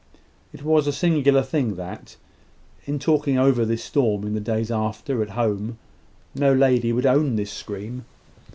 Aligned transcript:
It 0.51 0.63
was 0.63 0.87
a 0.87 0.91
singular 0.91 1.43
thing 1.43 1.75
that, 1.75 2.15
in 2.87 2.97
talking 2.97 3.37
over 3.37 3.63
this 3.63 3.83
storm 3.83 4.23
in 4.23 4.35
after 4.35 4.39
days 4.41 4.71
at 5.29 5.35
home, 5.37 5.77
no 6.33 6.51
lady 6.51 6.91
would 6.91 7.05
own 7.05 7.35
this 7.35 7.51
scream. 7.51 8.05